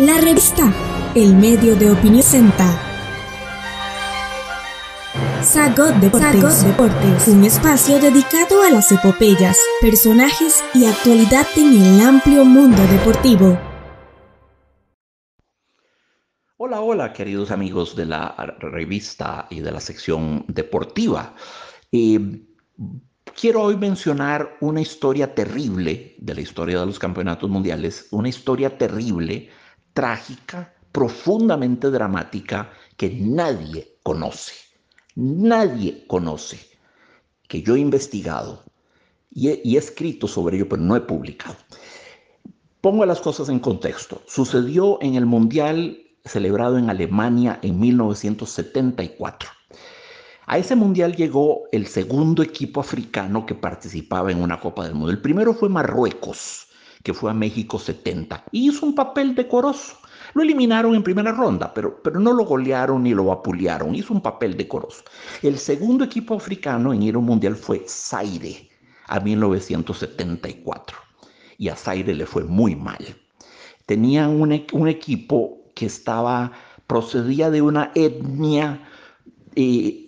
La 0.00 0.18
revista 0.18 0.72
El 1.14 1.34
Medio 1.34 1.76
de 1.76 1.90
Opinión 1.90 2.22
Senta. 2.22 2.64
Sagot 5.42 5.94
Deportes, 5.96 6.64
Deportes, 6.64 7.28
un 7.28 7.44
espacio 7.44 7.98
dedicado 8.00 8.62
a 8.62 8.70
las 8.70 8.90
epopeyas, 8.92 9.58
personajes 9.82 10.64
y 10.72 10.86
actualidad 10.86 11.46
en 11.54 11.82
el 11.82 12.00
amplio 12.00 12.46
mundo 12.46 12.82
deportivo. 12.86 13.60
Hola, 16.56 16.80
hola, 16.80 17.12
queridos 17.12 17.50
amigos 17.50 17.94
de 17.94 18.06
la 18.06 18.56
revista 18.58 19.48
y 19.50 19.60
de 19.60 19.70
la 19.70 19.80
sección 19.80 20.46
deportiva. 20.48 21.34
Eh, 21.92 22.40
quiero 23.38 23.64
hoy 23.64 23.76
mencionar 23.76 24.56
una 24.60 24.80
historia 24.80 25.34
terrible 25.34 26.14
de 26.16 26.34
la 26.34 26.40
historia 26.40 26.80
de 26.80 26.86
los 26.86 26.98
campeonatos 26.98 27.50
mundiales, 27.50 28.08
una 28.12 28.30
historia 28.30 28.78
terrible, 28.78 29.50
trágica, 30.00 30.72
profundamente 30.92 31.90
dramática 31.90 32.70
que 32.96 33.10
nadie 33.10 33.98
conoce. 34.02 34.54
Nadie 35.14 36.06
conoce, 36.06 36.58
que 37.46 37.60
yo 37.60 37.76
he 37.76 37.80
investigado 37.80 38.64
y 39.30 39.48
he, 39.48 39.76
escrito 39.76 40.26
sobre 40.26 40.56
ello, 40.56 40.70
pero 40.70 40.80
no 40.80 40.96
he 40.96 41.02
publicado. 41.02 41.56
Pongo 42.80 43.04
las 43.04 43.20
cosas 43.20 43.50
en 43.50 43.58
contexto. 43.58 44.22
Sucedió 44.26 44.96
en 45.02 45.16
el 45.16 45.26
Mundial 45.26 45.98
celebrado 46.24 46.78
en 46.78 46.88
Alemania 46.88 47.58
en 47.60 47.78
1974. 47.78 49.50
A 50.46 50.56
ese 50.56 50.76
mundial 50.76 51.14
llegó 51.14 51.64
el 51.72 51.86
segundo 51.86 52.42
equipo 52.42 52.80
africano 52.80 53.44
que 53.44 53.54
participaba 53.54 54.32
en 54.32 54.40
una 54.40 54.60
Copa 54.60 54.84
del 54.84 54.94
Mundo. 54.94 55.10
El 55.10 55.20
primero 55.20 55.52
fue 55.52 55.68
Marruecos, 55.68 56.69
que 57.02 57.14
fue 57.14 57.30
a 57.30 57.34
México 57.34 57.78
70 57.78 58.44
y 58.52 58.68
hizo 58.68 58.86
un 58.86 58.94
papel 58.94 59.34
decoroso. 59.34 59.96
Lo 60.34 60.42
eliminaron 60.42 60.94
en 60.94 61.02
primera 61.02 61.32
ronda, 61.32 61.72
pero, 61.74 62.00
pero 62.02 62.20
no 62.20 62.32
lo 62.32 62.44
golearon 62.44 63.02
ni 63.02 63.14
lo 63.14 63.24
vapulearon. 63.24 63.94
Hizo 63.94 64.14
un 64.14 64.20
papel 64.20 64.56
decoroso. 64.56 65.02
El 65.42 65.58
segundo 65.58 66.04
equipo 66.04 66.34
africano 66.34 66.92
en 66.92 67.02
ir 67.02 67.14
a 67.16 67.18
un 67.18 67.24
mundial 67.24 67.56
fue 67.56 67.84
Zaire, 67.88 68.68
a 69.06 69.18
1974. 69.18 70.98
Y 71.58 71.68
a 71.68 71.76
Zaire 71.76 72.14
le 72.14 72.26
fue 72.26 72.44
muy 72.44 72.76
mal. 72.76 73.04
Tenían 73.86 74.40
un, 74.40 74.64
un 74.72 74.88
equipo 74.88 75.58
que 75.74 75.86
estaba, 75.86 76.52
procedía 76.86 77.50
de 77.50 77.62
una 77.62 77.90
etnia, 77.94 78.86
eh, 79.56 80.06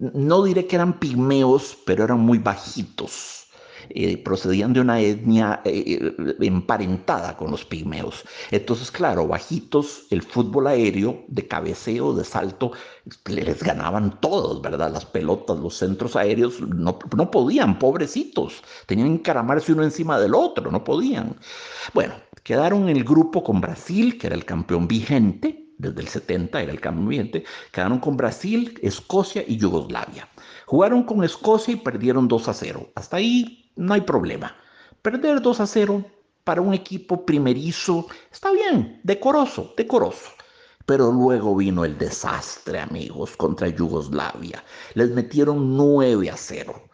no 0.00 0.42
diré 0.42 0.66
que 0.66 0.76
eran 0.76 0.98
pigmeos, 0.98 1.78
pero 1.86 2.04
eran 2.04 2.20
muy 2.20 2.38
bajitos. 2.38 3.41
Eh, 3.90 4.16
procedían 4.18 4.72
de 4.72 4.80
una 4.80 5.00
etnia 5.00 5.60
eh, 5.64 6.14
emparentada 6.40 7.36
con 7.36 7.50
los 7.50 7.64
pigmeos. 7.64 8.24
Entonces, 8.50 8.90
claro, 8.90 9.26
bajitos, 9.26 10.06
el 10.10 10.22
fútbol 10.22 10.66
aéreo, 10.66 11.24
de 11.28 11.46
cabeceo, 11.46 12.14
de 12.14 12.24
salto, 12.24 12.72
les 13.26 13.62
ganaban 13.62 14.20
todos, 14.20 14.62
¿verdad? 14.62 14.92
Las 14.92 15.04
pelotas, 15.04 15.58
los 15.58 15.76
centros 15.76 16.16
aéreos, 16.16 16.60
no, 16.60 16.98
no 17.16 17.30
podían, 17.30 17.78
pobrecitos. 17.78 18.62
Tenían 18.86 19.08
que 19.08 19.14
encaramarse 19.14 19.72
uno 19.72 19.82
encima 19.82 20.18
del 20.18 20.34
otro, 20.34 20.70
no 20.70 20.84
podían. 20.84 21.36
Bueno, 21.94 22.14
quedaron 22.42 22.88
en 22.88 22.96
el 22.96 23.04
grupo 23.04 23.42
con 23.42 23.60
Brasil, 23.60 24.18
que 24.18 24.28
era 24.28 24.36
el 24.36 24.44
campeón 24.44 24.88
vigente, 24.88 25.62
desde 25.78 26.00
el 26.00 26.08
70 26.08 26.62
era 26.62 26.72
el 26.72 26.80
campeón 26.80 27.08
vigente, 27.08 27.44
quedaron 27.72 27.98
con 27.98 28.16
Brasil, 28.16 28.78
Escocia 28.82 29.44
y 29.46 29.56
Yugoslavia. 29.56 30.28
Jugaron 30.66 31.02
con 31.02 31.24
Escocia 31.24 31.74
y 31.74 31.76
perdieron 31.76 32.28
2 32.28 32.48
a 32.48 32.54
0. 32.54 32.92
Hasta 32.94 33.16
ahí 33.16 33.61
no 33.76 33.94
hay 33.94 34.02
problema. 34.02 34.56
Perder 35.02 35.40
2 35.40 35.60
a 35.60 35.66
0 35.66 36.04
para 36.44 36.60
un 36.60 36.74
equipo 36.74 37.24
primerizo 37.24 38.06
está 38.30 38.52
bien, 38.52 39.00
decoroso, 39.02 39.74
decoroso. 39.76 40.30
Pero 40.86 41.12
luego 41.12 41.54
vino 41.54 41.84
el 41.84 41.96
desastre, 41.96 42.80
amigos, 42.80 43.36
contra 43.36 43.68
Yugoslavia. 43.68 44.64
Les 44.94 45.10
metieron 45.10 45.76
9 45.76 46.28
a 46.30 46.36
0. 46.36 46.88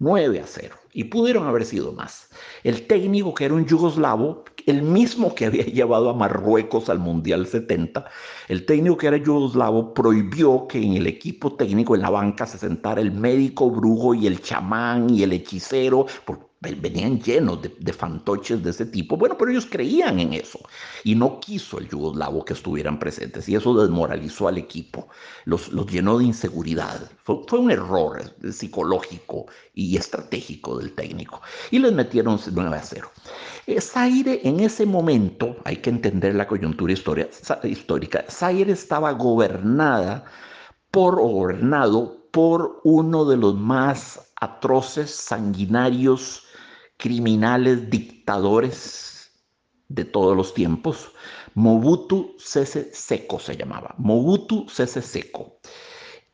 9 0.00 0.40
a 0.40 0.46
0. 0.46 0.76
Y 0.92 1.04
pudieron 1.04 1.46
haber 1.46 1.64
sido 1.64 1.92
más. 1.92 2.28
El 2.64 2.86
técnico, 2.86 3.34
que 3.34 3.44
era 3.44 3.54
un 3.54 3.66
yugoslavo, 3.66 4.44
el 4.70 4.82
mismo 4.82 5.34
que 5.34 5.46
había 5.46 5.64
llevado 5.78 6.10
a 6.10 6.14
Marruecos 6.14 6.88
al 6.88 6.98
Mundial 6.98 7.46
70, 7.46 8.04
el 8.48 8.66
técnico 8.66 8.96
que 8.96 9.06
era 9.06 9.16
yugoslavo 9.16 9.94
prohibió 9.94 10.66
que 10.68 10.82
en 10.82 10.94
el 10.94 11.06
equipo 11.06 11.54
técnico, 11.54 11.94
en 11.94 12.02
la 12.02 12.10
banca, 12.10 12.46
se 12.46 12.58
sentara 12.58 13.00
el 13.00 13.12
médico 13.12 13.70
brujo 13.70 14.14
y 14.14 14.26
el 14.26 14.40
chamán 14.40 15.10
y 15.10 15.22
el 15.22 15.32
hechicero, 15.32 16.06
porque 16.24 16.47
venían 16.60 17.20
llenos 17.20 17.60
de, 17.62 17.92
fantoches 17.92 18.62
de 18.62 18.70
ese 18.70 18.86
tipo. 18.86 19.16
Bueno, 19.16 19.36
pero 19.38 19.50
ellos 19.50 19.66
creían 19.70 20.18
en 20.18 20.32
eso 20.32 20.58
y 21.04 21.14
no 21.14 21.38
quiso 21.38 21.78
el 21.78 21.88
yugoslavo 21.88 22.44
que 22.44 22.54
estuvieran 22.54 22.98
presentes 22.98 23.48
y 23.48 23.54
eso 23.54 23.74
desmoralizó 23.74 24.48
al 24.48 24.58
equipo, 24.58 25.08
los, 25.44 25.68
los 25.68 25.86
llenó 25.86 26.18
de 26.18 26.24
inseguridad. 26.24 27.10
Fue, 27.22 27.58
un 27.58 27.70
error 27.70 28.34
psicológico 28.50 29.46
y 29.74 29.96
estratégico 29.96 30.78
del 30.78 30.94
técnico 30.94 31.40
y 31.70 31.78
les 31.78 31.92
metieron 31.92 32.40
9 32.50 32.76
a 32.76 32.82
0. 32.82 33.10
Zaire 33.80 34.40
en 34.44 34.60
ese 34.60 34.86
momento, 34.86 35.56
hay 35.64 35.76
que 35.76 35.90
entender 35.90 36.34
la 36.34 36.46
coyuntura 36.46 36.92
historia, 36.92 37.28
histórica, 37.62 38.24
Zaire 38.28 38.72
estaba 38.72 39.12
gobernada 39.12 40.24
por, 40.90 41.16
gobernado 41.16 42.28
por 42.32 42.80
uno 42.84 43.24
de 43.24 43.36
los 43.36 43.54
más 43.54 44.32
atroces, 44.40 45.10
sanguinarios, 45.10 46.47
criminales 46.98 47.88
dictadores 47.88 49.30
de 49.88 50.04
todos 50.04 50.36
los 50.36 50.52
tiempos. 50.52 51.10
Mobutu 51.54 52.34
Sese 52.38 52.90
Seco 52.92 53.38
se 53.38 53.56
llamaba. 53.56 53.94
Mobutu 53.98 54.66
Sese 54.68 55.00
Seco. 55.00 55.60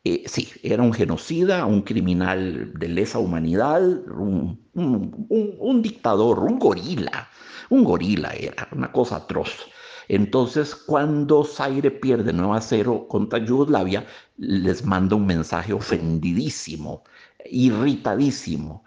Eh, 0.03 0.23
sí, 0.27 0.49
era 0.61 0.83
un 0.83 0.93
genocida, 0.93 1.65
un 1.65 1.81
criminal 1.81 2.73
de 2.77 2.89
lesa 2.89 3.17
humanidad, 3.17 3.81
un, 3.81 4.69
un, 4.73 5.81
dictador, 5.81 6.39
un 6.39 6.59
gorila. 6.59 7.29
Un 7.69 7.83
gorila 7.83 8.29
era, 8.33 8.67
una 8.71 8.91
cosa 8.91 9.17
atroz. 9.17 9.67
Entonces, 10.07 10.75
cuando 10.75 11.43
Zaire 11.43 11.89
pierde 11.89 12.31
9 12.31 12.57
a 12.57 12.61
0 12.61 13.07
contra 13.07 13.39
Yugoslavia, 13.39 14.05
les 14.37 14.85
manda 14.85 15.15
un 15.15 15.25
mensaje 15.25 15.73
ofendidísimo, 15.73 17.03
irritadísimo 17.49 18.83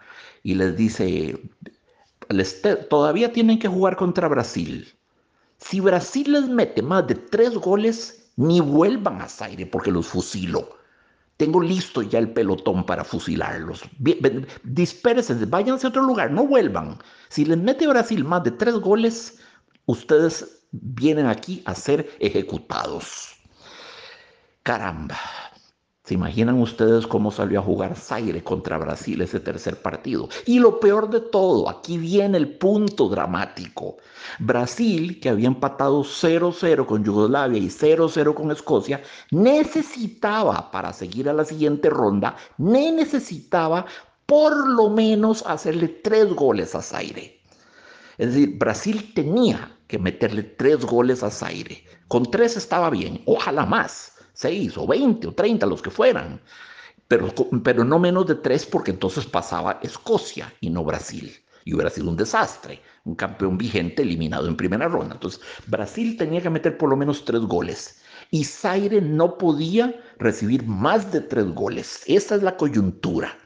y 0.49 0.55
les 0.55 0.75
dice, 0.75 1.39
todavía 2.89 3.31
tienen 3.31 3.59
que 3.59 3.67
jugar 3.67 3.95
contra 3.95 4.27
Brasil. 4.27 4.91
Si 5.59 5.79
Brasil 5.79 6.31
les 6.31 6.49
mete 6.49 6.81
más 6.81 7.05
de 7.05 7.13
tres 7.13 7.53
goles, 7.53 8.31
ni 8.35 8.59
vuelvan 8.59 9.21
a 9.21 9.27
Zaire 9.27 9.67
porque 9.67 9.91
los 9.91 10.07
fusilo. 10.07 10.67
Tengo 11.37 11.61
listo 11.61 12.01
ya 12.01 12.17
el 12.17 12.33
pelotón 12.33 12.83
para 12.83 13.03
fusilarlos. 13.03 13.83
Dispérsense, 14.63 15.45
váyanse 15.45 15.85
a 15.85 15.89
otro 15.91 16.01
lugar, 16.01 16.31
no 16.31 16.47
vuelvan. 16.47 16.97
Si 17.27 17.45
les 17.45 17.59
mete 17.59 17.87
Brasil 17.87 18.23
más 18.23 18.43
de 18.43 18.49
tres 18.49 18.73
goles, 18.73 19.37
ustedes 19.85 20.63
vienen 20.71 21.27
aquí 21.27 21.61
a 21.65 21.75
ser 21.75 22.09
ejecutados. 22.19 23.35
Caramba, 24.63 25.19
¿Se 26.09 26.15
imaginan 26.15 26.59
ustedes 26.59 27.05
cómo 27.05 27.29
salió 27.29 27.59
a 27.59 27.61
jugar 27.61 27.95
Zaire 27.95 28.43
contra 28.43 28.79
Brasil 28.79 29.21
ese 29.21 29.39
tercer 29.39 29.79
partido? 29.79 30.27
Y 30.47 30.57
lo 30.57 30.79
peor 30.79 31.07
de 31.11 31.19
todo, 31.19 31.69
aquí 31.69 31.99
viene 31.99 32.39
el 32.39 32.57
punto 32.57 33.09
dramático. 33.09 33.97
Brasil, 34.39 35.19
que 35.19 35.29
había 35.29 35.45
empatado 35.45 36.03
0-0 36.03 36.87
con 36.87 37.03
Yugoslavia 37.03 37.59
y 37.59 37.67
0-0 37.67 38.33
con 38.33 38.49
Escocia, 38.49 39.03
necesitaba 39.29 40.71
para 40.71 40.93
seguir 40.93 41.29
a 41.29 41.33
la 41.33 41.45
siguiente 41.45 41.91
ronda, 41.91 42.35
necesitaba 42.57 43.85
por 44.25 44.67
lo 44.67 44.89
menos 44.89 45.43
hacerle 45.45 45.89
tres 45.89 46.33
goles 46.33 46.73
a 46.73 46.81
Zaire. 46.81 47.39
Es 48.17 48.33
decir, 48.33 48.57
Brasil 48.57 49.11
tenía 49.13 49.77
que 49.85 49.99
meterle 49.99 50.41
tres 50.41 50.83
goles 50.83 51.21
a 51.21 51.29
Zaire. 51.29 51.83
Con 52.07 52.31
tres 52.31 52.57
estaba 52.57 52.89
bien, 52.89 53.21
ojalá 53.27 53.67
más 53.67 54.13
6 54.39 54.77
o 54.77 54.87
20 54.87 55.27
o 55.27 55.33
30, 55.33 55.65
los 55.65 55.81
que 55.81 55.89
fueran, 55.89 56.39
pero, 57.09 57.27
pero 57.61 57.83
no 57.83 57.99
menos 57.99 58.25
de 58.25 58.35
3 58.35 58.67
porque 58.67 58.91
entonces 58.91 59.25
pasaba 59.25 59.79
Escocia 59.83 60.53
y 60.61 60.69
no 60.69 60.85
Brasil. 60.85 61.35
Y 61.65 61.73
hubiera 61.73 61.89
sido 61.89 62.09
un 62.09 62.15
desastre, 62.15 62.81
un 63.03 63.15
campeón 63.15 63.57
vigente 63.57 64.01
eliminado 64.01 64.47
en 64.47 64.55
primera 64.55 64.87
ronda. 64.87 65.15
Entonces, 65.15 65.41
Brasil 65.67 66.15
tenía 66.17 66.41
que 66.41 66.49
meter 66.49 66.77
por 66.77 66.89
lo 66.89 66.95
menos 66.95 67.25
3 67.25 67.41
goles. 67.41 68.01
Y 68.31 68.45
Zaire 68.45 69.01
no 69.01 69.37
podía 69.37 69.93
recibir 70.19 70.65
más 70.65 71.11
de 71.11 71.19
3 71.19 71.53
goles. 71.53 72.03
Esa 72.05 72.35
es 72.35 72.41
la 72.41 72.55
coyuntura. 72.55 73.37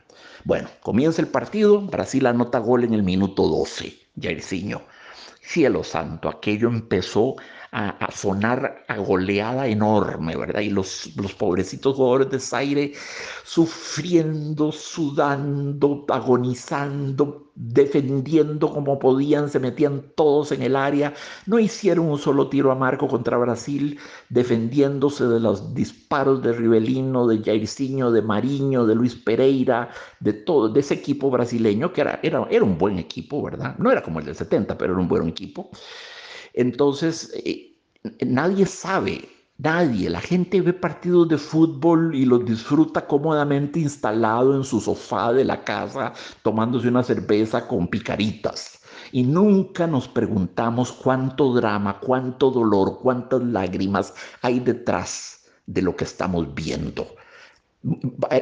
Bueno, 0.46 0.70
comienza 0.82 1.22
el 1.22 1.28
partido, 1.28 1.82
Brasil 1.82 2.28
anota 2.28 2.60
gol 2.60 2.84
en 2.84 2.94
el 2.94 3.02
minuto 3.02 3.48
12, 3.48 3.98
Jairzinho. 4.22 4.84
Cielo 5.42 5.84
santo, 5.84 6.30
aquello 6.30 6.68
empezó 6.68 7.36
a, 7.74 8.12
sonar 8.12 8.86
a 8.88 8.98
goleada 8.98 9.68
enorme, 9.68 10.36
¿verdad? 10.36 10.62
Y 10.62 10.70
los, 10.70 11.16
los 11.16 11.34
pobrecitos 11.34 11.96
jugadores 11.96 12.30
de 12.30 12.40
Zaire 12.40 12.94
sufriendo, 13.44 14.72
sudando, 14.72 16.06
agonizando, 16.10 17.52
defendiendo 17.56 18.72
como 18.72 19.00
podían, 19.00 19.50
se 19.50 19.60
metían 19.60 20.12
todos 20.16 20.52
en 20.52 20.62
el 20.62 20.76
área, 20.76 21.14
no 21.48 21.58
hicieron 21.60 22.10
un 22.10 22.20
solo 22.20 22.48
tiro 22.48 22.72
a 22.72 22.76
marco 22.76 23.08
contra 23.08 23.38
Brasil, 23.38 24.00
defendiéndose 24.30 25.26
de 25.26 25.40
los 25.40 25.74
disparos 25.74 26.44
de 26.44 26.54
Rivelino, 26.54 27.28
de 27.28 27.44
Jairzinho, 27.44 28.12
de 28.12 28.22
Mariño, 28.22 28.86
de 28.86 28.96
Luis 28.96 29.16
Pereira, 29.16 29.90
de 30.20 30.34
todo, 30.34 30.70
de 30.70 30.80
ese 30.80 30.94
equipo 30.94 31.32
brasileño 31.32 31.92
que 31.92 32.02
era, 32.02 32.20
era, 32.22 32.48
era 32.52 32.64
un 32.64 32.78
buen 32.78 33.00
equipo, 33.00 33.42
¿verdad? 33.42 33.76
No 33.80 33.92
era 33.92 34.04
como 34.04 34.20
el 34.20 34.26
del 34.26 34.36
70, 34.36 34.78
pero 34.78 34.94
era 34.94 35.02
un 35.02 35.08
buen 35.08 35.28
equipo. 35.28 35.72
Entonces, 36.54 37.32
eh, 37.44 37.76
nadie 38.26 38.66
sabe, 38.66 39.30
nadie, 39.58 40.10
la 40.10 40.22
gente 40.22 40.62
ve 40.62 40.74
partidos 40.74 41.28
de 41.30 41.38
fútbol 41.38 42.16
y 42.16 42.26
los 42.26 42.46
disfruta 42.46 43.06
cómodamente 43.08 43.80
instalado 43.80 44.56
en 44.56 44.64
su 44.64 44.80
sofá 44.80 45.34
de 45.34 45.46
la 45.46 45.64
casa, 45.64 46.14
tomándose 46.42 46.88
una 46.88 47.04
cerveza 47.04 47.68
con 47.68 47.88
picaritas. 47.88 48.80
Y 49.12 49.24
nunca 49.24 49.88
nos 49.88 50.08
preguntamos 50.08 50.92
cuánto 50.92 51.54
drama, 51.54 52.00
cuánto 52.00 52.50
dolor, 52.52 53.00
cuántas 53.02 53.44
lágrimas 53.44 54.14
hay 54.42 54.60
detrás 54.60 55.46
de 55.66 55.82
lo 55.82 55.96
que 55.96 56.04
estamos 56.04 56.54
viendo. 56.54 57.08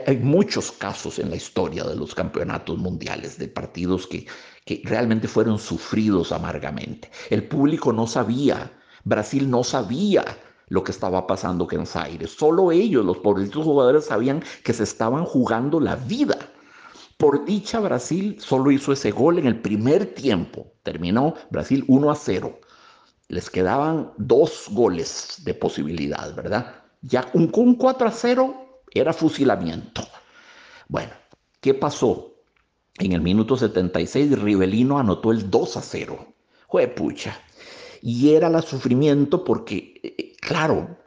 Hay 0.07 0.17
muchos 0.17 0.71
casos 0.71 1.17
en 1.17 1.31
la 1.31 1.35
historia 1.35 1.83
de 1.83 1.95
los 1.95 2.13
campeonatos 2.13 2.77
mundiales 2.77 3.39
de 3.39 3.47
partidos 3.47 4.05
que, 4.05 4.27
que 4.65 4.81
realmente 4.85 5.27
fueron 5.27 5.59
sufridos 5.59 6.31
amargamente. 6.31 7.09
El 7.29 7.47
público 7.47 7.91
no 7.91 8.07
sabía, 8.07 8.71
Brasil 9.03 9.49
no 9.49 9.63
sabía 9.63 10.25
lo 10.67 10.83
que 10.83 10.91
estaba 10.91 11.27
pasando 11.27 11.67
en 11.71 11.85
Zaire. 11.85 12.27
Solo 12.27 12.71
ellos, 12.71 13.05
los 13.05 13.17
pobrecitos 13.17 13.65
jugadores, 13.65 14.05
sabían 14.05 14.41
que 14.63 14.73
se 14.73 14.83
estaban 14.83 15.25
jugando 15.25 15.79
la 15.79 15.97
vida. 15.97 16.37
Por 17.17 17.43
dicha, 17.45 17.79
Brasil 17.79 18.37
solo 18.39 18.71
hizo 18.71 18.93
ese 18.93 19.11
gol 19.11 19.37
en 19.37 19.47
el 19.47 19.59
primer 19.59 20.13
tiempo. 20.13 20.73
Terminó 20.83 21.35
Brasil 21.49 21.83
1 21.87 22.09
a 22.09 22.15
0. 22.15 22.59
Les 23.27 23.49
quedaban 23.49 24.13
dos 24.17 24.67
goles 24.71 25.41
de 25.43 25.53
posibilidad, 25.53 26.33
¿verdad? 26.35 26.83
Ya 27.01 27.29
un, 27.33 27.51
un 27.53 27.75
4 27.75 28.07
a 28.07 28.11
0 28.11 28.83
era 28.93 29.13
fusilamiento. 29.13 30.03
Bueno, 30.87 31.11
¿qué 31.59 31.73
pasó? 31.73 32.30
En 33.01 33.13
el 33.13 33.21
minuto 33.21 33.57
76 33.57 34.39
Rivelino 34.39 34.99
anotó 34.99 35.31
el 35.31 35.49
2 35.49 35.77
a 35.77 35.81
0. 35.81 36.33
Jue 36.67 36.87
pucha. 36.87 37.35
Y 38.03 38.33
era 38.35 38.47
la 38.47 38.61
sufrimiento 38.61 39.43
porque, 39.43 39.99
eh, 40.03 40.33
claro, 40.39 40.97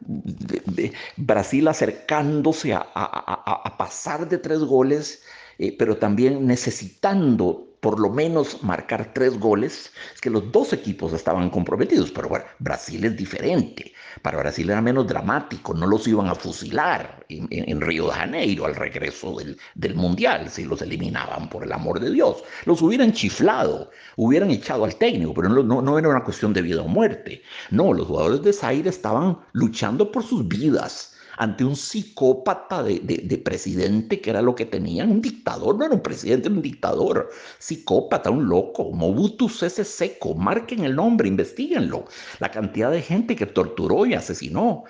Brasil 1.15 1.69
acercándose 1.69 2.73
a, 2.73 3.75
pasar 3.77 4.27
de 4.27 4.37
tres 4.39 4.59
goles, 4.59 5.23
eh, 5.57 5.73
pero 5.77 5.95
también 5.95 6.45
necesitando 6.45 7.65
por 7.85 7.99
lo 7.99 8.09
menos 8.09 8.63
marcar 8.63 9.13
tres 9.13 9.39
goles, 9.39 9.91
es 10.15 10.19
que 10.19 10.31
los 10.31 10.51
dos 10.51 10.73
equipos 10.73 11.13
estaban 11.13 11.51
comprometidos, 11.51 12.09
pero 12.09 12.27
bueno, 12.27 12.45
Brasil 12.57 13.05
es 13.05 13.15
diferente. 13.15 13.93
Para 14.23 14.39
Brasil 14.39 14.67
era 14.67 14.81
menos 14.81 15.05
dramático, 15.05 15.71
no 15.75 15.85
los 15.85 16.07
iban 16.07 16.27
a 16.27 16.33
fusilar 16.33 17.23
en, 17.29 17.81
Río 17.81 18.07
de 18.07 18.13
Janeiro 18.13 18.65
al 18.65 18.73
regreso 18.73 19.37
del, 19.37 19.59
del, 19.75 19.93
Mundial, 19.93 20.49
si 20.49 20.65
los 20.65 20.81
eliminaban, 20.81 21.47
por 21.47 21.63
el 21.63 21.71
amor 21.71 21.99
de 21.99 22.09
Dios. 22.09 22.43
Los 22.65 22.81
hubieran 22.81 23.13
chiflado, 23.13 23.91
hubieran 24.15 24.49
echado 24.49 24.83
al 24.85 24.95
técnico, 24.95 25.35
pero 25.35 25.49
no, 25.49 25.61
no, 25.61 25.79
no 25.79 25.99
era 25.99 26.09
una 26.09 26.23
cuestión 26.23 26.53
de 26.53 26.63
vida 26.63 26.81
o 26.81 26.87
muerte. 26.87 27.43
No, 27.69 27.93
los 27.93 28.07
jugadores 28.07 28.41
de 28.41 28.51
Zaire 28.51 28.89
estaban 28.89 29.37
luchando 29.53 30.11
por 30.11 30.23
sus 30.23 30.47
vidas 30.47 31.14
ante 31.37 31.63
un 31.63 31.75
psicópata 31.75 32.83
de, 32.83 33.41
presidente, 33.43 34.21
que 34.21 34.29
era 34.29 34.41
lo 34.41 34.55
que 34.55 34.65
tenían, 34.65 35.11
un 35.11 35.21
dictador, 35.21 35.77
no 35.77 35.85
era 35.85 35.93
un 35.93 36.01
presidente, 36.01 36.47
era 36.47 36.55
un 36.55 36.61
dictador, 36.61 37.29
psicópata, 37.59 38.29
un 38.29 38.47
loco, 38.47 38.91
Mobutu 38.91 39.49
Sese 39.49 39.83
Seco, 39.83 40.33
marquen 40.33 40.85
el 40.85 40.95
nombre, 40.95 41.27
investiguenlo, 41.27 42.05
la 42.39 42.51
cantidad 42.51 42.91
de 42.91 43.01
gente 43.01 43.35
que 43.35 43.45
torturó 43.45 44.05
y 44.05 44.13
asesinó. 44.13 44.83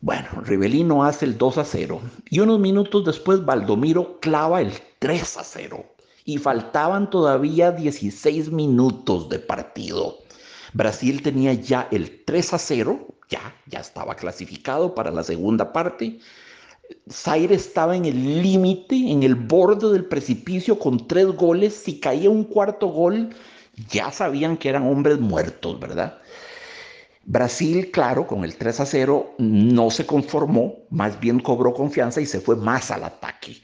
Bueno, 0.00 0.28
Rivelino 0.42 1.04
hace 1.04 1.24
el 1.24 1.38
2 1.38 1.58
a 1.58 1.64
0 1.64 2.00
y 2.28 2.40
unos 2.40 2.60
minutos 2.60 3.04
después 3.06 3.44
Valdomiro 3.44 4.20
clava 4.20 4.60
el 4.60 4.72
3 4.98 5.38
a 5.38 5.44
0 5.44 5.84
y 6.26 6.38
faltaban 6.38 7.08
todavía 7.08 7.72
16 7.72 8.50
minutos 8.50 9.28
de 9.28 9.38
partido. 9.38 10.18
Brasil 10.74 11.22
tenía 11.22 11.54
ya 11.54 11.88
el 11.90 12.24
3 12.24 12.54
a 12.54 12.58
0, 12.58 13.06
ya, 13.30 13.40
ya 13.66 13.78
estaba 13.78 14.16
clasificado 14.16 14.94
para 14.94 15.10
la 15.10 15.22
segunda 15.22 15.72
parte. 15.72 16.18
Zaire 17.10 17.54
estaba 17.54 17.96
en 17.96 18.04
el 18.04 18.42
límite, 18.42 18.96
en 18.96 19.22
el 19.22 19.36
borde 19.36 19.92
del 19.92 20.04
precipicio 20.04 20.78
con 20.78 21.06
tres 21.06 21.26
goles. 21.28 21.74
Si 21.74 22.00
caía 22.00 22.28
un 22.28 22.44
cuarto 22.44 22.88
gol, 22.88 23.30
ya 23.88 24.10
sabían 24.10 24.56
que 24.56 24.68
eran 24.68 24.86
hombres 24.86 25.20
muertos, 25.20 25.78
¿verdad? 25.78 26.18
Brasil, 27.24 27.90
claro, 27.90 28.26
con 28.26 28.44
el 28.44 28.56
3 28.56 28.80
a 28.80 28.86
0 28.86 29.36
no 29.38 29.90
se 29.90 30.04
conformó, 30.04 30.74
más 30.90 31.18
bien 31.20 31.40
cobró 31.40 31.72
confianza 31.72 32.20
y 32.20 32.26
se 32.26 32.40
fue 32.40 32.56
más 32.56 32.90
al 32.90 33.04
ataque. 33.04 33.56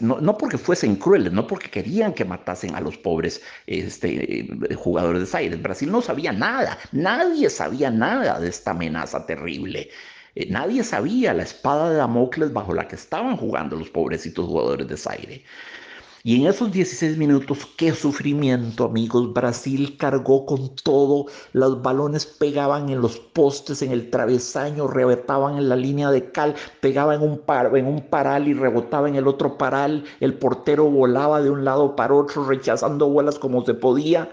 No, 0.00 0.36
porque 0.36 0.58
fuesen 0.58 0.96
crueles, 0.96 1.32
no 1.32 1.46
porque 1.46 1.70
querían 1.70 2.12
que 2.12 2.24
matasen 2.24 2.74
a 2.74 2.80
los 2.80 2.96
pobres 2.98 3.42
este, 3.66 4.40
eh, 4.40 4.74
jugadores 4.74 5.20
de 5.22 5.26
Zaire. 5.26 5.56
Brasil 5.56 5.90
no 5.90 6.02
sabía 6.02 6.32
nada, 6.32 6.78
nadie 6.92 7.50
sabía 7.50 7.90
nada 7.90 8.38
de 8.40 8.48
esta 8.48 8.72
amenaza 8.72 9.26
terrible. 9.26 9.90
Eh, 10.34 10.46
nadie 10.50 10.84
sabía 10.84 11.34
la 11.34 11.42
espada 11.42 11.90
de 11.90 11.96
Damocles 11.96 12.52
bajo 12.52 12.74
la 12.74 12.86
que 12.88 12.96
estaban 12.96 13.36
jugando 13.36 13.76
los 13.76 13.90
pobrecitos 13.90 14.46
jugadores 14.46 14.88
de 14.88 14.96
Zaire. 14.96 15.44
Y 16.22 16.36
en 16.36 16.48
esos 16.48 16.70
16 16.70 17.16
minutos, 17.16 17.66
qué 17.78 17.94
sufrimiento, 17.94 18.84
amigos. 18.84 19.32
Brasil 19.32 19.96
cargó 19.96 20.44
con 20.44 20.74
todo. 20.74 21.26
Los 21.54 21.80
balones 21.80 22.26
pegaban 22.26 22.90
en 22.90 23.00
los 23.00 23.18
postes, 23.18 23.80
en 23.80 23.90
el 23.90 24.10
travesaño, 24.10 24.86
rebotaban 24.86 25.56
en 25.56 25.70
la 25.70 25.76
línea 25.76 26.10
de 26.10 26.30
cal, 26.30 26.56
pegaban 26.82 27.22
en 27.22 27.30
un, 27.30 27.38
par, 27.38 27.74
en 27.74 27.86
un 27.86 28.02
paral 28.02 28.48
y 28.48 28.52
rebotaba 28.52 29.08
en 29.08 29.14
el 29.14 29.26
otro 29.26 29.56
paral. 29.56 30.04
El 30.20 30.34
portero 30.34 30.90
volaba 30.90 31.40
de 31.40 31.48
un 31.48 31.64
lado 31.64 31.96
para 31.96 32.12
otro, 32.12 32.44
rechazando 32.44 33.08
bolas 33.08 33.38
como 33.38 33.64
se 33.64 33.72
podía. 33.72 34.30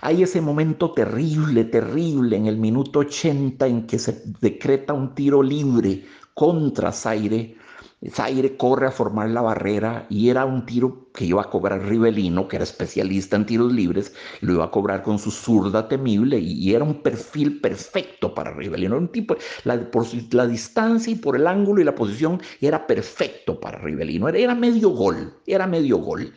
Hay 0.00 0.22
ese 0.22 0.40
momento 0.40 0.92
terrible, 0.92 1.64
terrible, 1.64 2.38
en 2.38 2.46
el 2.46 2.56
minuto 2.56 3.00
80 3.00 3.66
en 3.66 3.86
que 3.86 3.98
se 3.98 4.22
decreta 4.40 4.94
un 4.94 5.14
tiro 5.14 5.42
libre 5.42 6.06
contra 6.32 6.90
Zaire 6.90 7.56
Zaire 8.06 8.56
corre 8.56 8.86
a 8.86 8.92
formar 8.92 9.28
la 9.30 9.40
barrera 9.40 10.06
y 10.08 10.28
era 10.28 10.44
un 10.44 10.64
tiro 10.64 11.08
que 11.12 11.24
iba 11.24 11.42
a 11.42 11.50
cobrar 11.50 11.82
Rivelino, 11.82 12.46
que 12.46 12.56
era 12.56 12.62
especialista 12.62 13.34
en 13.34 13.46
tiros 13.46 13.72
libres, 13.72 14.14
lo 14.40 14.52
iba 14.52 14.64
a 14.64 14.70
cobrar 14.70 15.02
con 15.02 15.18
su 15.18 15.32
zurda 15.32 15.88
temible 15.88 16.38
y, 16.38 16.72
era 16.74 16.84
un 16.84 17.02
perfil 17.02 17.60
perfecto 17.60 18.34
para 18.34 18.52
Rivelino. 18.52 18.96
un 18.96 19.08
tipo, 19.08 19.36
la, 19.64 19.90
por 19.90 20.06
la 20.32 20.46
distancia 20.46 21.12
y 21.12 21.16
por 21.16 21.34
el 21.34 21.48
ángulo 21.48 21.80
y 21.80 21.84
la 21.84 21.94
posición 21.94 22.40
era 22.60 22.86
perfecto 22.86 23.58
para 23.58 23.78
Rivelino. 23.78 24.28
Era, 24.28 24.38
era 24.38 24.54
medio 24.54 24.90
gol, 24.90 25.34
era 25.46 25.66
medio 25.66 25.96
gol. 25.96 26.32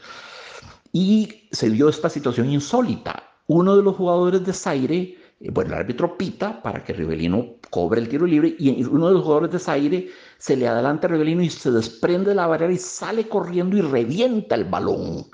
Y 0.92 1.48
se 1.52 1.70
dio 1.70 1.90
esta 1.90 2.10
situación 2.10 2.50
insólita. 2.50 3.24
Uno 3.46 3.78
de 3.78 3.84
los 3.84 3.96
jugadores 3.96 4.44
de 4.44 4.54
Zaire 4.54 5.21
bueno, 5.50 5.74
el 5.74 5.80
árbitro 5.80 6.18
pita 6.18 6.62
para 6.62 6.84
que 6.84 6.94
Rivelino 6.94 7.56
cobre 7.70 8.00
el 8.00 8.08
tiro 8.08 8.26
libre 8.26 8.56
y 8.60 8.84
uno 8.84 9.08
de 9.08 9.14
los 9.14 9.24
jugadores 9.24 9.52
de 9.52 9.60
Zaire 9.60 10.10
se 10.38 10.56
le 10.56 10.68
adelanta 10.68 11.08
a 11.08 11.12
Rivelino 11.12 11.42
y 11.42 11.50
se 11.50 11.72
desprende 11.72 12.30
de 12.30 12.36
la 12.36 12.48
barrera 12.48 12.74
y 12.74 12.78
sale 12.78 13.28
corriendo 13.28 13.78
y 13.78 13.82
revienta 13.82 14.56
el 14.56 14.66
balón. 14.66 15.26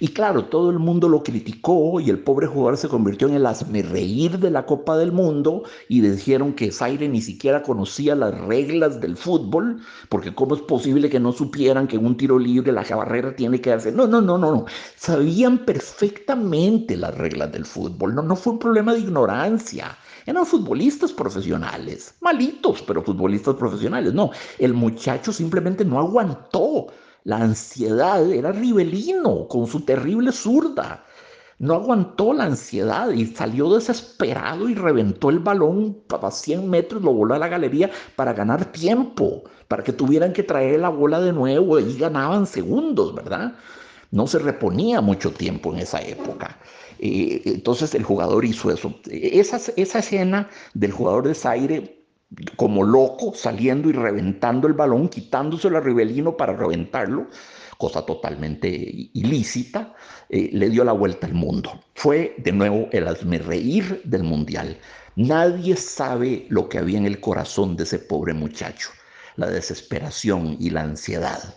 Y 0.00 0.08
claro, 0.08 0.44
todo 0.44 0.70
el 0.70 0.78
mundo 0.78 1.08
lo 1.08 1.22
criticó 1.22 2.00
y 2.00 2.10
el 2.10 2.18
pobre 2.18 2.46
jugador 2.46 2.76
se 2.76 2.88
convirtió 2.88 3.28
en 3.28 3.34
el 3.34 3.46
reír 3.90 4.38
de 4.38 4.50
la 4.50 4.66
Copa 4.66 4.96
del 4.96 5.12
Mundo 5.12 5.62
y 5.88 6.00
dijeron 6.00 6.52
que 6.52 6.70
Zaire 6.70 7.08
ni 7.08 7.22
siquiera 7.22 7.62
conocía 7.62 8.14
las 8.14 8.38
reglas 8.38 9.00
del 9.00 9.16
fútbol, 9.16 9.80
porque 10.08 10.34
cómo 10.34 10.54
es 10.54 10.62
posible 10.62 11.08
que 11.08 11.20
no 11.20 11.32
supieran 11.32 11.86
que 11.86 11.96
en 11.96 12.04
un 12.04 12.16
tiro 12.16 12.38
libre 12.38 12.72
la 12.72 12.82
barrera 12.82 13.34
tiene 13.34 13.60
que 13.60 13.72
hacer. 13.72 13.94
No, 13.94 14.06
no, 14.06 14.20
no, 14.20 14.38
no, 14.38 14.52
no. 14.52 14.66
Sabían 14.96 15.58
perfectamente 15.58 16.96
las 16.96 17.16
reglas 17.16 17.52
del 17.52 17.64
fútbol. 17.64 18.14
No, 18.14 18.22
no 18.22 18.36
fue 18.36 18.54
un 18.54 18.58
problema 18.58 18.92
de 18.92 19.00
ignorancia. 19.00 19.96
Eran 20.26 20.44
futbolistas 20.44 21.12
profesionales, 21.12 22.14
malitos, 22.20 22.82
pero 22.82 23.02
futbolistas 23.02 23.54
profesionales. 23.54 24.12
No, 24.12 24.30
el 24.58 24.74
muchacho 24.74 25.32
simplemente 25.32 25.84
no 25.84 25.98
aguantó 26.00 26.88
la 27.26 27.38
ansiedad 27.38 28.30
era 28.30 28.52
Rivelino 28.52 29.48
con 29.48 29.66
su 29.66 29.80
terrible 29.80 30.30
zurda. 30.30 31.04
No 31.58 31.74
aguantó 31.74 32.32
la 32.32 32.44
ansiedad 32.44 33.10
y 33.10 33.26
salió 33.26 33.74
desesperado 33.74 34.68
y 34.68 34.76
reventó 34.76 35.30
el 35.30 35.40
balón 35.40 36.04
a 36.08 36.30
100 36.30 36.70
metros, 36.70 37.02
lo 37.02 37.12
voló 37.12 37.34
a 37.34 37.38
la 37.40 37.48
galería 37.48 37.90
para 38.14 38.32
ganar 38.32 38.66
tiempo, 38.66 39.42
para 39.66 39.82
que 39.82 39.92
tuvieran 39.92 40.32
que 40.32 40.44
traer 40.44 40.78
la 40.78 40.88
bola 40.88 41.20
de 41.20 41.32
nuevo 41.32 41.80
y 41.80 41.98
ganaban 41.98 42.46
segundos, 42.46 43.12
¿verdad? 43.12 43.54
no 44.12 44.28
se 44.28 44.38
reponía 44.38 45.00
mucho 45.00 45.32
tiempo 45.32 45.72
en 45.72 45.80
esa 45.80 46.00
época. 46.00 46.58
Eh, 47.00 47.42
entonces 47.44 47.92
el 47.96 48.04
jugador 48.04 48.44
hizo 48.44 48.70
eso. 48.70 48.94
Esa, 49.10 49.60
esa 49.76 49.98
escena 49.98 50.48
del 50.74 50.92
jugador 50.92 51.26
de 51.26 51.34
Zaire 51.34 52.05
como 52.56 52.82
loco 52.82 53.32
saliendo 53.34 53.88
y 53.88 53.92
reventando 53.92 54.66
el 54.66 54.74
balón, 54.74 55.08
quitándoselo 55.08 55.78
a 55.78 55.80
Rivelino 55.80 56.36
para 56.36 56.54
reventarlo, 56.54 57.28
cosa 57.78 58.04
totalmente 58.04 58.68
ilícita, 58.68 59.94
eh, 60.28 60.50
le 60.52 60.68
dio 60.68 60.84
la 60.84 60.92
vuelta 60.92 61.26
al 61.26 61.34
mundo. 61.34 61.80
Fue 61.94 62.34
de 62.38 62.52
nuevo 62.52 62.88
el 62.92 63.06
reír 63.44 64.02
del 64.04 64.24
mundial. 64.24 64.78
Nadie 65.14 65.76
sabe 65.76 66.46
lo 66.50 66.68
que 66.68 66.78
había 66.78 66.98
en 66.98 67.06
el 67.06 67.20
corazón 67.20 67.76
de 67.76 67.84
ese 67.84 67.98
pobre 67.98 68.34
muchacho, 68.34 68.90
la 69.36 69.48
desesperación 69.48 70.56
y 70.60 70.70
la 70.70 70.82
ansiedad. 70.82 71.54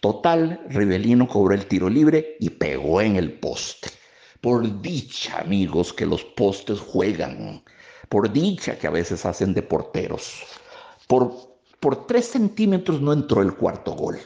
Total, 0.00 0.60
Rivelino 0.68 1.28
cobró 1.28 1.54
el 1.54 1.66
tiro 1.66 1.88
libre 1.88 2.36
y 2.40 2.50
pegó 2.50 3.00
en 3.00 3.16
el 3.16 3.38
poste. 3.38 3.88
Por 4.40 4.82
dicha, 4.82 5.38
amigos, 5.38 5.92
que 5.92 6.06
los 6.06 6.24
postes 6.24 6.80
juegan. 6.80 7.62
Por 8.12 8.30
dicha 8.30 8.78
que 8.78 8.86
a 8.86 8.90
veces 8.90 9.24
hacen 9.24 9.54
de 9.54 9.62
porteros. 9.62 10.42
Por, 11.06 11.32
por 11.80 12.06
tres 12.06 12.26
centímetros 12.26 13.00
no 13.00 13.14
entró 13.14 13.40
el 13.40 13.54
cuarto 13.54 13.92
gol. 13.92 14.18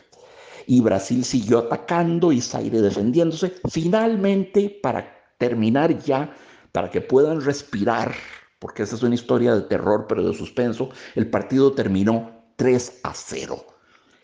Y 0.67 0.81
Brasil 0.81 1.25
siguió 1.25 1.59
atacando 1.61 2.33
y 2.33 2.41
Zaire 2.41 2.81
defendiéndose. 2.81 3.55
Finalmente, 3.71 4.81
para 4.83 5.07
terminar 5.39 5.97
ya, 6.01 6.35
para 6.73 6.91
que 6.91 7.01
puedan 7.01 7.41
respirar, 7.43 8.13
porque 8.59 8.83
esa 8.83 8.97
es 8.97 9.05
una 9.05 9.15
historia 9.15 9.55
de 9.55 9.61
terror, 9.61 10.07
pero 10.09 10.27
de 10.27 10.35
suspenso, 10.35 10.91
el 11.15 11.31
partido 11.31 11.71
terminó 11.71 12.43
3 12.57 13.03
a 13.05 13.15
0. 13.15 13.65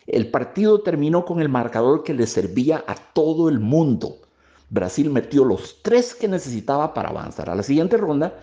El 0.07 0.29
partido 0.29 0.81
terminó 0.81 1.23
con 1.23 1.39
el 1.39 1.47
marcador 1.47 2.03
que 2.03 2.13
le 2.13 2.27
servía 2.27 2.83
a 2.85 2.95
todo 2.95 3.47
el 3.47 3.61
mundo. 3.61 4.23
Brasil 4.69 5.09
metió 5.09 5.45
los 5.45 5.81
tres 5.83 6.13
que 6.15 6.27
necesitaba 6.27 6.93
para 6.93 7.11
avanzar 7.11 7.49
a 7.49 7.55
la 7.55 7.63
siguiente 7.63 7.95
ronda 7.95 8.37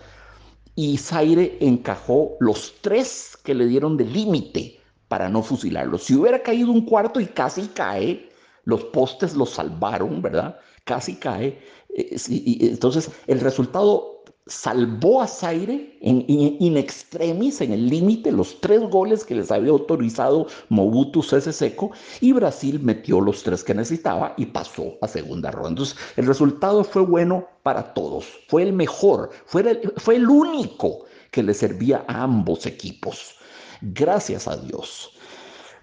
y 0.75 0.97
Zaire 0.97 1.57
encajó 1.59 2.37
los 2.39 2.75
tres 2.81 3.37
que 3.43 3.53
le 3.53 3.67
dieron 3.67 3.97
de 3.97 4.05
límite 4.05 4.79
para 5.07 5.29
no 5.29 5.43
fusilarlo. 5.43 5.97
Si 5.97 6.15
hubiera 6.15 6.41
caído 6.41 6.71
un 6.71 6.85
cuarto 6.85 7.19
y 7.19 7.25
casi 7.25 7.67
cae, 7.67 8.29
los 8.63 8.85
postes 8.85 9.35
lo 9.35 9.45
salvaron, 9.45 10.21
¿verdad? 10.21 10.57
Casi 10.85 11.15
cae. 11.15 11.59
Eh, 11.95 12.15
entonces, 12.61 13.11
el 13.27 13.41
resultado 13.41 14.20
salvó 14.47 15.21
a 15.21 15.27
Zaire 15.27 15.97
en, 16.01 16.25
in 16.27 16.77
extremis, 16.77 17.61
en 17.61 17.73
el 17.73 17.87
límite, 17.87 18.31
los 18.31 18.59
tres 18.59 18.81
goles 18.89 19.23
que 19.23 19.35
les 19.35 19.51
había 19.51 19.71
autorizado 19.71 20.47
Mobutu 20.69 21.21
Sese 21.21 21.53
Seco 21.53 21.91
y 22.19 22.33
Brasil 22.33 22.79
metió 22.79 23.21
los 23.21 23.43
tres 23.43 23.63
que 23.63 23.73
necesitaba 23.73 24.33
y 24.37 24.47
pasó 24.47 24.97
a 25.01 25.07
segunda 25.07 25.51
ronda. 25.51 25.69
Entonces, 25.69 25.97
el 26.17 26.25
resultado 26.25 26.83
fue 26.83 27.03
bueno 27.03 27.47
para 27.63 27.93
todos, 27.93 28.25
fue 28.47 28.63
el 28.63 28.73
mejor, 28.73 29.29
fue 29.45 29.61
el, 29.61 29.93
fue 29.97 30.15
el 30.15 30.27
único 30.27 31.05
que 31.29 31.43
le 31.43 31.53
servía 31.53 32.03
a 32.07 32.23
ambos 32.23 32.65
equipos. 32.65 33.35
Gracias 33.81 34.47
a 34.47 34.57
Dios. 34.57 35.11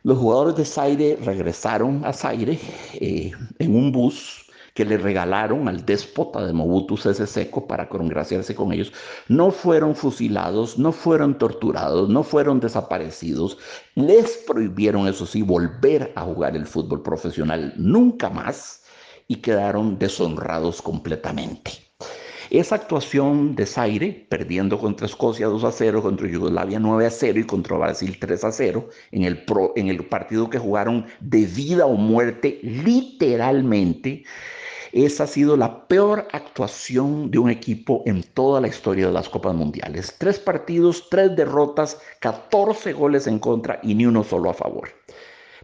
Los 0.03 0.19
jugadores 0.19 0.57
de 0.57 0.65
Zaire 0.65 1.19
regresaron 1.25 2.05
a 2.05 2.13
Zaire 2.13 2.59
eh, 2.95 3.33
en 3.59 3.77
un 3.77 3.93
bus 3.93 4.48
que 4.79 4.85
le 4.85 4.97
regalaron 4.97 5.67
al 5.67 5.85
déspota 5.85 6.47
de 6.47 6.53
Mobutu 6.53 6.97
Sese 6.97 7.27
Seco 7.27 7.67
para 7.67 7.89
congraciarse 7.89 8.55
con 8.55 8.73
ellos, 8.73 8.93
no 9.27 9.51
fueron 9.51 9.97
fusilados, 9.97 10.79
no 10.79 10.93
fueron 10.93 11.37
torturados, 11.37 12.09
no 12.09 12.23
fueron 12.23 12.61
desaparecidos. 12.61 13.59
Les 13.97 14.37
prohibieron, 14.47 15.09
eso 15.09 15.27
sí, 15.27 15.43
volver 15.43 16.13
a 16.15 16.23
jugar 16.23 16.55
el 16.55 16.65
fútbol 16.65 17.03
profesional 17.03 17.75
nunca 17.77 18.31
más 18.31 18.85
y 19.27 19.35
quedaron 19.39 19.99
deshonrados 19.99 20.81
completamente. 20.81 21.73
Esa 22.51 22.77
actuación 22.77 23.57
de 23.57 23.67
Zaire, 23.67 24.29
perdiendo 24.31 24.79
contra 24.79 25.07
Escocia 25.07 25.49
2 25.49 25.65
a 25.65 25.73
0, 25.73 26.03
contra 26.03 26.29
Yugoslavia 26.29 26.79
9 26.79 27.05
a 27.05 27.11
0 27.11 27.41
y 27.41 27.45
contra 27.45 27.77
Brasil 27.77 28.17
3 28.21 28.45
a 28.45 28.53
0, 28.53 28.89
en 29.11 29.25
el, 29.25 29.45
en 29.75 29.89
el 29.89 30.05
partido 30.05 30.49
que 30.49 30.59
jugaron 30.59 31.05
de 31.19 31.47
vida 31.47 31.85
o 31.85 31.95
muerte, 31.95 32.61
literalmente, 32.63 34.23
esa 34.93 35.25
ha 35.25 35.27
sido 35.27 35.57
la 35.57 35.87
peor 35.87 36.29
actuación 36.33 37.31
de 37.31 37.39
un 37.39 37.51
equipo 37.51 38.03
en 38.07 38.23
toda 38.23 38.61
la 38.61 38.69
historia 38.69 39.07
de 39.07 39.13
las 39.13 39.29
Copas 39.29 39.55
Mundiales. 39.55 40.15
Tres 40.19 40.39
partidos, 40.39 41.09
tres 41.11 41.35
derrotas, 41.37 41.99
14 42.21 42.93
goles 42.93 43.27
en 43.27 43.39
contra 43.39 43.81
y 43.83 43.95
ni 43.95 44.07
uno 44.07 44.25
solo 44.25 44.51
a 44.51 44.55
favor. 44.55 44.91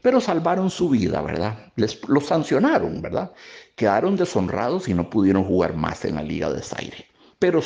Pero 0.02 0.20
salvaron 0.20 0.68
su 0.68 0.90
vida, 0.90 1.22
¿verdad? 1.22 1.72
Les, 1.76 2.06
los 2.08 2.26
sancionaron, 2.26 3.00
¿verdad? 3.00 3.32
Quedaron 3.74 4.16
deshonrados 4.16 4.88
y 4.88 4.94
no 4.94 5.08
pudieron 5.08 5.44
jugar 5.44 5.74
más 5.74 6.04
en 6.04 6.16
la 6.16 6.22
Liga 6.22 6.50
de 6.50 6.62
Zaire. 6.62 7.06
Pero 7.38 7.60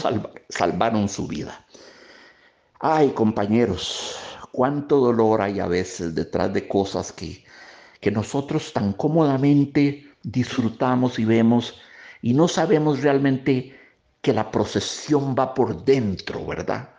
salvaron 0.49 1.09
su 1.09 1.27
vida. 1.27 1.67
Ay, 2.81 3.09
compañeros, 3.11 4.17
cuánto 4.53 4.99
dolor 5.00 5.43
hay 5.43 5.59
a 5.59 5.67
veces 5.67 6.15
detrás 6.15 6.53
de 6.53 6.69
cosas 6.69 7.12
que, 7.12 7.45
que 8.00 8.12
nosotros 8.12 8.73
tan 8.73 8.93
cómodamente 8.93 10.08
disfrutamos 10.23 11.19
y 11.19 11.25
vemos 11.25 11.81
y 12.23 12.35
no 12.35 12.49
sabemos 12.49 13.03
realmente 13.03 13.79
que 14.21 14.33
la 14.33 14.51
procesión 14.51 15.35
va 15.39 15.55
por 15.55 15.85
dentro, 15.85 16.45
¿verdad? 16.45 16.91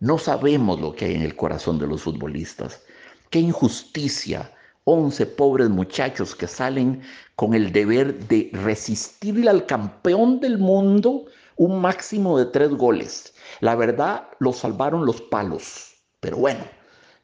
No 0.00 0.18
sabemos 0.18 0.80
lo 0.80 0.94
que 0.94 1.06
hay 1.06 1.14
en 1.14 1.22
el 1.22 1.36
corazón 1.36 1.78
de 1.78 1.86
los 1.86 2.02
futbolistas. 2.02 2.82
Qué 3.30 3.40
injusticia. 3.40 4.50
Once 4.84 5.24
pobres 5.26 5.68
muchachos 5.68 6.34
que 6.34 6.48
salen 6.48 7.02
con 7.36 7.54
el 7.54 7.70
deber 7.70 8.26
de 8.26 8.50
resistirle 8.52 9.48
al 9.48 9.64
campeón 9.66 10.40
del 10.40 10.58
mundo 10.58 11.26
un 11.56 11.80
máximo 11.80 12.36
de 12.38 12.46
tres 12.46 12.70
goles. 12.70 13.32
La 13.60 13.76
verdad, 13.76 14.28
lo 14.40 14.52
salvaron 14.52 15.06
los 15.06 15.20
palos. 15.20 15.94
Pero 16.18 16.38
bueno, 16.38 16.64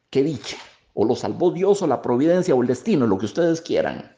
qué 0.09 0.23
dicha. 0.23 0.57
O 0.93 1.05
lo 1.05 1.15
salvó 1.15 1.51
Dios 1.51 1.81
o 1.81 1.87
la 1.87 2.01
providencia 2.01 2.55
o 2.55 2.61
el 2.61 2.67
destino, 2.67 3.07
lo 3.07 3.17
que 3.17 3.25
ustedes 3.25 3.61
quieran 3.61 4.15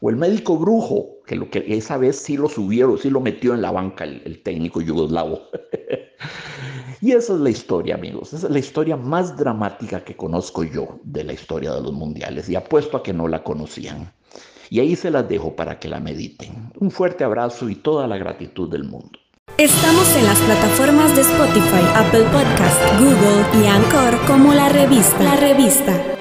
o 0.00 0.10
el 0.10 0.16
médico 0.16 0.56
brujo, 0.56 1.18
que, 1.26 1.36
lo 1.36 1.50
que 1.50 1.64
esa 1.68 1.96
vez 1.96 2.16
sí 2.16 2.36
lo 2.36 2.48
subieron, 2.48 2.98
sí 2.98 3.10
lo 3.10 3.20
metió 3.20 3.54
en 3.54 3.62
la 3.62 3.70
banca 3.70 4.04
el, 4.04 4.42
técnico 4.42 4.80
yugoslavo. 4.80 5.40
y 7.00 7.12
esa 7.12 7.34
es 7.34 7.40
la 7.40 7.50
historia, 7.50 7.94
amigos. 7.94 8.32
Esa 8.32 8.46
es 8.46 8.52
la 8.52 8.58
historia 8.58 8.96
más 8.96 9.36
dramática 9.36 10.04
que 10.04 10.16
conozco 10.16 10.64
yo 10.64 10.98
de 11.02 11.24
la 11.24 11.32
historia 11.32 11.72
de 11.72 11.82
los 11.82 11.92
mundiales 11.92 12.48
y 12.48 12.56
apuesto 12.56 12.96
a 12.96 13.02
que 13.02 13.12
no 13.12 13.28
la 13.28 13.42
conocían. 13.42 14.12
Y 14.68 14.80
ahí 14.80 14.96
se 14.96 15.10
las 15.10 15.28
dejo 15.28 15.54
para 15.54 15.78
que 15.78 15.88
la 15.88 16.00
mediten. 16.00 16.72
Un 16.78 16.90
fuerte 16.90 17.24
abrazo 17.24 17.68
y 17.68 17.76
toda 17.76 18.06
la 18.06 18.18
gratitud 18.18 18.68
del 18.70 18.84
mundo. 18.84 19.18
Estamos 19.58 20.14
en 20.16 20.24
las 20.26 20.38
plataformas 20.40 21.14
de 21.16 21.22
Spotify, 21.22 21.82
Apple 21.94 22.24
Podcast, 22.24 22.82
Google 22.98 23.62
y 23.62 23.66
Anchor 23.66 24.26
como 24.26 24.52
la 24.52 24.68
revista. 24.68 25.22
La 25.22 25.36
revista. 25.36 26.15